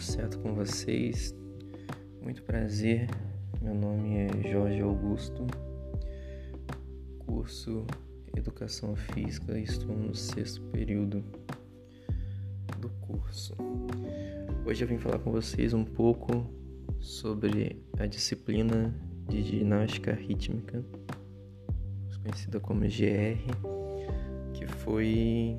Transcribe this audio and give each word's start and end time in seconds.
certo 0.00 0.38
com 0.38 0.54
vocês? 0.54 1.34
Muito 2.22 2.42
prazer, 2.42 3.06
meu 3.60 3.74
nome 3.74 4.16
é 4.16 4.50
Jorge 4.50 4.80
Augusto, 4.80 5.46
curso 7.18 7.84
Educação 8.34 8.96
Física 8.96 9.58
e 9.58 9.64
estou 9.64 9.94
no 9.94 10.14
sexto 10.14 10.62
período 10.70 11.22
do 12.78 12.88
curso. 13.02 13.54
Hoje 14.64 14.84
eu 14.84 14.88
vim 14.88 14.96
falar 14.96 15.18
com 15.18 15.30
vocês 15.30 15.74
um 15.74 15.84
pouco 15.84 16.50
sobre 16.98 17.84
a 17.98 18.06
disciplina 18.06 18.94
de 19.28 19.42
ginástica 19.42 20.14
rítmica, 20.14 20.82
conhecida 22.22 22.58
como 22.58 22.80
GR, 22.80 23.36
que 24.54 24.66
foi 24.66 25.58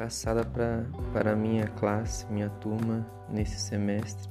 passada 0.00 0.42
pra, 0.42 0.82
para 1.12 1.36
minha 1.36 1.66
classe, 1.66 2.24
minha 2.32 2.48
turma 2.48 3.06
nesse 3.28 3.60
semestre. 3.60 4.30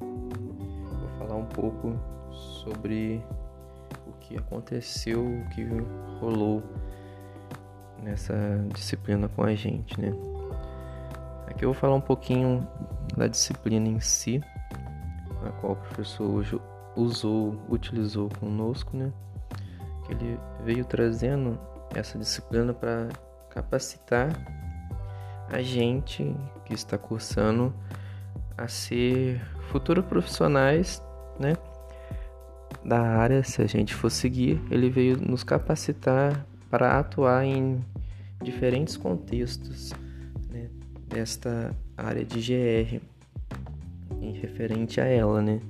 Vou 0.00 1.08
falar 1.18 1.36
um 1.36 1.44
pouco 1.44 1.94
sobre 2.32 3.22
o 4.06 4.12
que 4.20 4.38
aconteceu, 4.38 5.22
o 5.22 5.48
que 5.50 5.68
rolou 6.18 6.62
nessa 8.02 8.34
disciplina 8.72 9.28
com 9.28 9.44
a 9.44 9.54
gente, 9.54 10.00
né? 10.00 10.14
Aqui 11.46 11.66
eu 11.66 11.74
vou 11.74 11.78
falar 11.78 11.96
um 11.96 12.00
pouquinho 12.00 12.66
da 13.14 13.26
disciplina 13.26 13.86
em 13.86 14.00
si, 14.00 14.42
a 15.44 15.50
qual 15.60 15.74
o 15.74 15.76
professor 15.76 16.42
usou, 16.96 17.60
utilizou 17.68 18.30
conosco, 18.40 18.96
né? 18.96 19.12
Que 20.06 20.12
ele 20.14 20.40
veio 20.64 20.86
trazendo 20.86 21.60
essa 21.94 22.18
disciplina 22.18 22.72
para 22.72 23.10
capacitar 23.50 24.30
a 25.52 25.60
gente 25.60 26.34
que 26.64 26.72
está 26.72 26.96
cursando 26.96 27.72
a 28.56 28.66
ser 28.66 29.38
futuros 29.70 30.04
profissionais, 30.06 31.02
né? 31.38 31.52
Da 32.82 33.00
área, 33.00 33.44
se 33.44 33.60
a 33.60 33.66
gente 33.66 33.94
for 33.94 34.10
seguir, 34.10 34.60
ele 34.70 34.88
veio 34.88 35.18
nos 35.18 35.44
capacitar 35.44 36.44
para 36.70 36.98
atuar 36.98 37.44
em 37.44 37.84
diferentes 38.42 38.96
contextos 38.96 39.92
né, 40.50 40.70
desta 41.06 41.76
área 41.96 42.24
de 42.24 42.40
GR, 42.40 43.00
em 44.20 44.32
referente 44.32 45.00
a 45.02 45.04
ela, 45.04 45.42
né? 45.42 45.60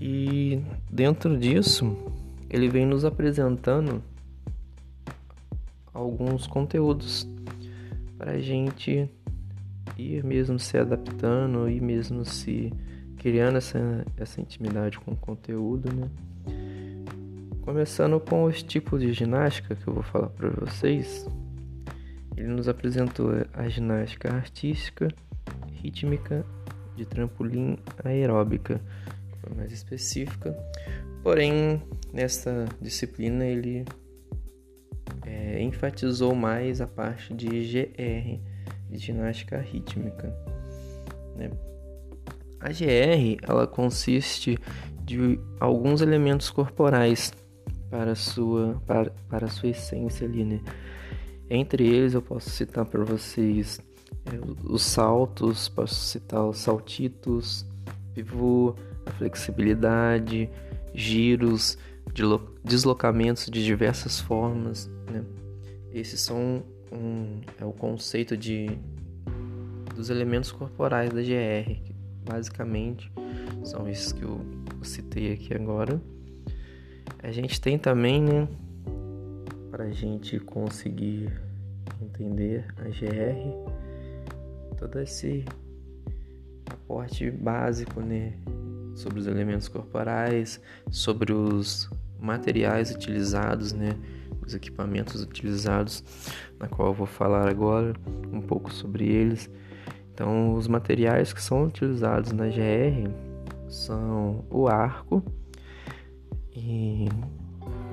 E 0.00 0.62
dentro 0.90 1.38
disso, 1.38 1.96
ele 2.50 2.68
vem 2.68 2.84
nos 2.84 3.04
apresentando 3.04 4.02
alguns 5.92 6.46
conteúdos 6.46 7.26
para 8.18 8.38
gente 8.40 9.08
ir 9.96 10.24
mesmo 10.24 10.58
se 10.58 10.76
adaptando 10.76 11.68
e 11.68 11.80
mesmo 11.80 12.24
se 12.24 12.72
criando 13.16 13.58
essa, 13.58 14.04
essa 14.16 14.40
intimidade 14.40 14.98
com 14.98 15.12
o 15.12 15.16
conteúdo, 15.16 15.92
né? 15.92 16.10
Começando 17.62 18.18
com 18.18 18.44
os 18.44 18.62
tipos 18.62 19.00
de 19.00 19.12
ginástica 19.12 19.74
que 19.76 19.86
eu 19.86 19.94
vou 19.94 20.02
falar 20.02 20.28
para 20.30 20.50
vocês. 20.50 21.26
Ele 22.36 22.48
nos 22.48 22.68
apresentou 22.68 23.30
a 23.52 23.68
ginástica 23.68 24.32
artística, 24.32 25.08
rítmica, 25.72 26.44
de 26.96 27.04
trampolim 27.04 27.78
aeróbica, 28.04 28.80
mais 29.56 29.72
específica. 29.72 30.56
Porém, 31.22 31.82
nessa 32.12 32.66
disciplina 32.80 33.44
ele 33.44 33.84
é, 35.28 35.62
enfatizou 35.62 36.34
mais 36.34 36.80
a 36.80 36.86
parte 36.86 37.34
de 37.34 37.46
GR, 37.46 38.40
de 38.90 38.98
ginástica 38.98 39.58
rítmica. 39.58 40.34
Né? 41.36 41.50
A 42.60 42.70
GR 42.70 43.38
ela 43.42 43.66
consiste 43.66 44.58
de 45.04 45.38
alguns 45.60 46.00
elementos 46.00 46.50
corporais 46.50 47.32
para 47.90 48.14
sua, 48.14 48.80
para, 48.86 49.10
para 49.28 49.48
sua 49.48 49.68
essência 49.68 50.26
ali, 50.26 50.44
né? 50.44 50.60
Entre 51.48 51.86
eles 51.86 52.12
eu 52.12 52.20
posso 52.20 52.50
citar 52.50 52.84
para 52.84 53.04
vocês 53.04 53.80
é, 54.26 54.38
os 54.64 54.82
saltos, 54.82 55.68
posso 55.68 55.94
citar 55.94 56.44
os 56.44 56.58
saltitos, 56.58 57.64
pivô, 58.14 58.74
a 59.06 59.10
flexibilidade, 59.12 60.50
giros, 60.94 61.78
deslocamentos 62.64 63.46
de 63.46 63.64
diversas 63.64 64.20
formas. 64.20 64.90
Né? 65.10 65.24
Esses 65.92 66.20
são 66.20 66.62
um, 66.92 67.40
é 67.60 67.64
o 67.64 67.72
conceito 67.72 68.36
de 68.36 68.78
dos 69.94 70.10
elementos 70.10 70.52
corporais 70.52 71.10
da 71.12 71.20
GR, 71.20 71.74
que 71.82 71.92
basicamente 72.24 73.10
são 73.64 73.88
esses 73.88 74.12
que 74.12 74.22
eu, 74.22 74.40
eu 74.76 74.84
citei 74.84 75.32
aqui 75.32 75.52
agora. 75.52 76.00
A 77.20 77.32
gente 77.32 77.60
tem 77.60 77.76
também, 77.76 78.22
né, 78.22 78.46
para 79.72 79.84
a 79.84 79.90
gente 79.90 80.38
conseguir 80.38 81.32
entender 82.00 82.64
a 82.76 82.84
GR, 82.84 84.76
todo 84.78 85.00
esse 85.00 85.44
aporte 86.70 87.28
básico, 87.28 88.00
né, 88.00 88.34
sobre 88.98 89.20
os 89.20 89.26
elementos 89.26 89.68
corporais, 89.68 90.60
sobre 90.90 91.32
os 91.32 91.88
materiais 92.18 92.90
utilizados, 92.90 93.72
né, 93.72 93.96
os 94.44 94.54
equipamentos 94.54 95.22
utilizados, 95.22 96.02
na 96.58 96.66
qual 96.66 96.88
eu 96.88 96.94
vou 96.94 97.06
falar 97.06 97.48
agora 97.48 97.94
um 98.32 98.40
pouco 98.40 98.72
sobre 98.72 99.06
eles. 99.06 99.48
Então, 100.12 100.54
os 100.54 100.66
materiais 100.66 101.32
que 101.32 101.40
são 101.40 101.64
utilizados 101.64 102.32
na 102.32 102.46
GR 102.46 103.08
são 103.68 104.44
o 104.50 104.66
arco 104.66 105.22
e 106.52 107.06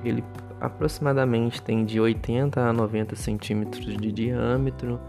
ele 0.04 0.24
aproximadamente 0.60 1.62
tem 1.62 1.84
de 1.84 2.00
80 2.00 2.60
a 2.60 2.72
90 2.72 3.14
centímetros 3.14 3.96
de 3.96 4.10
diâmetro, 4.10 5.00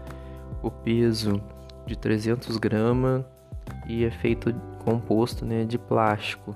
o 0.62 0.70
peso 0.70 1.42
de 1.86 1.98
300 1.98 2.56
gramas 2.58 3.24
e 3.88 4.04
é 4.04 4.10
feito 4.10 4.54
composto 4.84 5.44
né, 5.44 5.64
de 5.64 5.78
plástico. 5.78 6.54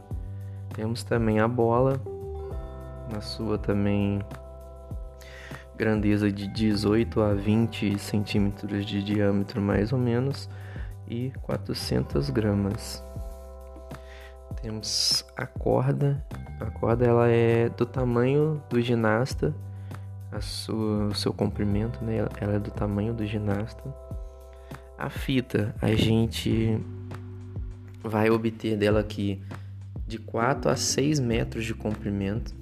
Temos 0.75 1.03
também 1.05 1.41
a 1.41 1.47
bola, 1.47 2.01
na 3.13 3.21
sua 3.21 3.59
também 3.59 4.21
grandeza 5.77 6.31
de 6.31 6.47
18 6.47 7.21
a 7.21 7.35
20 7.35 7.99
centímetros 7.99 8.87
de 8.87 9.03
diâmetro 9.03 9.61
mais 9.61 9.93
ou 9.93 9.99
menos 9.99 10.49
e 11.09 11.33
400 11.43 12.31
gramas. 12.31 13.05
Temos 14.61 15.25
a 15.37 15.47
corda, 15.47 16.25
a 16.61 16.71
corda 16.71 17.05
ela 17.05 17.29
é 17.29 17.69
do 17.69 17.85
tamanho 17.85 18.63
do 18.71 18.81
ginasta, 18.81 19.55
a 20.31 20.41
sua, 20.41 21.07
o 21.07 21.15
seu 21.15 21.33
comprimento, 21.33 22.03
né? 22.05 22.19
Ela 22.41 22.55
é 22.55 22.59
do 22.59 22.71
tamanho 22.71 23.13
do 23.13 23.27
ginasta. 23.27 23.83
A 24.97 25.11
fita, 25.11 25.75
a 25.83 25.93
gente 25.95 26.81
vai 28.03 28.31
obter 28.31 28.77
dela 28.77 29.01
aqui 29.01 29.41
de 30.07 30.19
4 30.19 30.71
a 30.71 30.77
6 30.77 31.21
metros 31.21 31.65
de 31.65 31.75
comprimento 31.75 32.55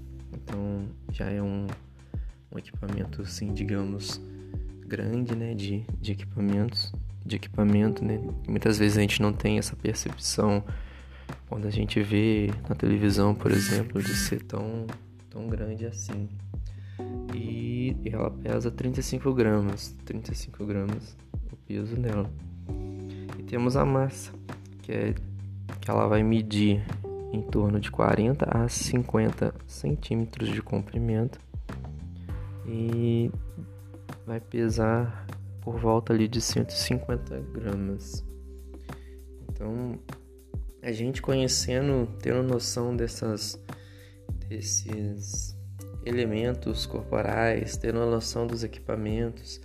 então 0.50 0.84
já 1.12 1.30
é 1.30 1.40
um, 1.40 1.66
um 2.52 2.58
equipamento 2.58 3.22
assim, 3.22 3.52
digamos, 3.52 4.20
grande, 4.86 5.36
né, 5.36 5.54
de, 5.54 5.84
de 6.00 6.12
equipamentos, 6.12 6.92
de 7.24 7.36
equipamento, 7.36 8.04
né? 8.04 8.20
muitas 8.48 8.78
vezes 8.78 8.98
a 8.98 9.00
gente 9.00 9.22
não 9.22 9.32
tem 9.32 9.58
essa 9.58 9.76
percepção 9.76 10.64
quando 11.48 11.66
a 11.66 11.70
gente 11.70 12.02
vê 12.02 12.50
na 12.68 12.74
televisão, 12.74 13.34
por 13.34 13.52
exemplo, 13.52 14.02
de 14.02 14.14
ser 14.14 14.42
tão, 14.42 14.86
tão 15.28 15.46
grande 15.46 15.86
assim. 15.86 16.28
E 17.34 17.96
ela 18.04 18.30
pesa 18.30 18.70
35 18.70 19.32
gramas, 19.32 19.96
35 20.04 20.64
gramas 20.66 21.16
o 21.52 21.56
peso 21.56 21.96
dela. 21.96 22.30
E 23.38 23.42
temos 23.44 23.76
a 23.76 23.84
massa, 23.84 24.32
que 24.82 24.92
é 24.92 25.14
que 25.80 25.90
ela 25.90 26.06
vai 26.06 26.22
medir 26.22 26.84
em 27.32 27.42
torno 27.42 27.78
de 27.78 27.90
40 27.90 28.46
a 28.50 28.68
50 28.68 29.54
centímetros 29.66 30.48
de 30.48 30.62
comprimento 30.62 31.38
e 32.66 33.30
vai 34.26 34.40
pesar 34.40 35.26
por 35.60 35.78
volta 35.78 36.12
ali 36.12 36.26
de 36.26 36.40
150 36.40 37.40
gramas. 37.52 38.24
Então, 39.48 39.98
a 40.82 40.90
gente 40.90 41.20
conhecendo, 41.20 42.08
tendo 42.20 42.42
noção 42.42 42.96
dessas 42.96 43.60
desses 44.48 45.56
elementos 46.04 46.86
corporais, 46.86 47.76
tendo 47.76 48.04
noção 48.06 48.46
dos 48.46 48.64
equipamentos, 48.64 49.60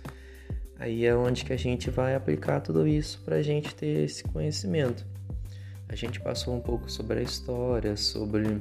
aí 0.78 1.04
é 1.04 1.14
onde 1.14 1.44
que 1.44 1.52
a 1.52 1.56
gente 1.56 1.90
vai 1.90 2.14
aplicar 2.14 2.60
tudo 2.60 2.86
isso 2.86 3.20
para 3.24 3.36
a 3.36 3.42
gente 3.42 3.74
ter 3.74 4.04
esse 4.04 4.22
conhecimento. 4.22 5.04
A 5.88 5.94
gente 5.94 6.20
passou 6.20 6.54
um 6.54 6.60
pouco 6.60 6.90
sobre 6.90 7.20
a 7.20 7.22
história, 7.22 7.96
sobre 7.96 8.60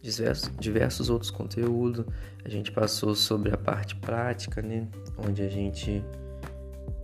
diversos, 0.00 0.50
diversos 0.58 1.10
outros 1.10 1.30
conteúdos. 1.30 2.04
A 2.44 2.48
gente 2.48 2.72
passou 2.72 3.14
sobre 3.14 3.52
a 3.52 3.56
parte 3.56 3.96
prática, 3.96 4.62
né? 4.62 4.88
Onde 5.18 5.42
a 5.42 5.48
gente 5.48 6.02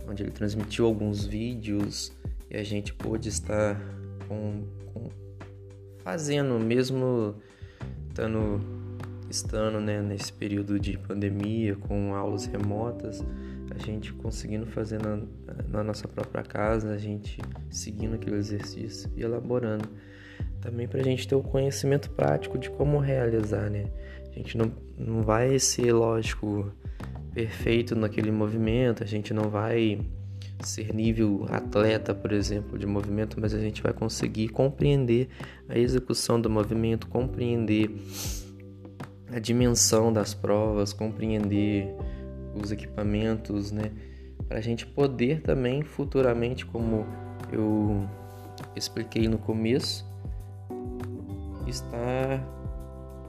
onde 0.07 0.23
ele 0.23 0.31
transmitiu 0.31 0.85
alguns 0.85 1.25
vídeos 1.25 2.11
e 2.49 2.57
a 2.57 2.63
gente 2.63 2.93
pôde 2.93 3.29
estar 3.29 3.79
com, 4.27 4.65
com 4.93 5.09
fazendo, 6.03 6.59
mesmo 6.59 7.35
estando, 8.09 8.59
estando 9.29 9.79
né, 9.79 10.01
nesse 10.01 10.33
período 10.33 10.79
de 10.79 10.97
pandemia, 10.97 11.75
com 11.75 12.13
aulas 12.13 12.45
remotas, 12.45 13.23
a 13.75 13.85
gente 13.85 14.13
conseguindo 14.13 14.65
fazer 14.65 14.99
na, 15.01 15.21
na 15.67 15.83
nossa 15.83 16.07
própria 16.07 16.43
casa, 16.43 16.91
a 16.91 16.97
gente 16.97 17.39
seguindo 17.69 18.15
aquele 18.15 18.37
exercício 18.37 19.09
e 19.15 19.21
elaborando. 19.23 19.87
Também 20.59 20.87
para 20.87 20.99
a 20.99 21.03
gente 21.03 21.27
ter 21.27 21.35
o 21.35 21.41
conhecimento 21.41 22.09
prático 22.11 22.57
de 22.57 22.69
como 22.69 22.99
realizar, 22.99 23.69
né? 23.69 23.85
A 24.29 24.33
gente 24.33 24.57
não, 24.57 24.71
não 24.97 25.23
vai 25.23 25.57
ser, 25.57 25.91
lógico, 25.91 26.71
perfeito 27.33 27.95
naquele 27.95 28.31
movimento, 28.31 29.03
a 29.03 29.07
gente 29.07 29.33
não 29.33 29.49
vai 29.49 29.99
ser 30.63 30.93
nível 30.93 31.45
atleta, 31.49 32.13
por 32.13 32.31
exemplo, 32.31 32.77
de 32.77 32.85
movimento, 32.85 33.39
mas 33.39 33.53
a 33.53 33.59
gente 33.59 33.81
vai 33.81 33.93
conseguir 33.93 34.49
compreender 34.49 35.29
a 35.67 35.77
execução 35.77 36.39
do 36.39 36.49
movimento, 36.49 37.07
compreender 37.07 37.89
a 39.31 39.39
dimensão 39.39 40.11
das 40.11 40.33
provas, 40.33 40.93
compreender 40.93 41.95
os 42.55 42.71
equipamentos, 42.71 43.71
né? 43.71 43.91
Para 44.47 44.57
a 44.57 44.61
gente 44.61 44.85
poder 44.85 45.41
também 45.41 45.83
futuramente, 45.83 46.65
como 46.65 47.05
eu 47.51 48.07
expliquei 48.75 49.27
no 49.27 49.37
começo, 49.37 50.05
estar 51.67 52.43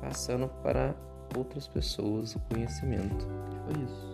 passando 0.00 0.48
para 0.62 0.94
outras 1.36 1.68
pessoas 1.68 2.34
o 2.34 2.40
conhecimento. 2.40 3.26
Foi 3.64 3.82
isso. 3.84 4.11